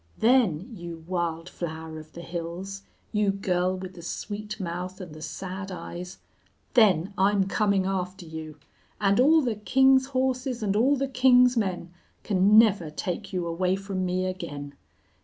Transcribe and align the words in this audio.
Then, 0.17 0.67
you 0.75 1.03
wild 1.05 1.47
flower 1.47 1.99
of 1.99 2.13
the 2.13 2.23
hills, 2.23 2.81
you 3.11 3.29
girl 3.29 3.77
with 3.77 3.93
the 3.93 4.01
sweet 4.01 4.59
mouth 4.59 4.99
and 4.99 5.13
the 5.13 5.21
sad 5.21 5.71
eyes 5.71 6.17
then 6.73 7.13
I'm 7.19 7.43
coming 7.43 7.85
after 7.85 8.25
you! 8.25 8.57
And 8.99 9.19
all 9.19 9.43
the 9.43 9.53
king's 9.57 10.07
horses 10.07 10.63
and 10.63 10.75
all 10.75 10.95
the 10.95 11.07
king's 11.07 11.55
men 11.55 11.91
can 12.23 12.57
never 12.57 12.89
take 12.89 13.31
you 13.31 13.45
away 13.45 13.75
from 13.75 14.03
me 14.03 14.25
again! 14.25 14.73